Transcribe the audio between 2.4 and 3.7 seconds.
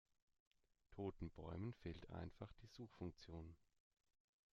die Suchfunktion.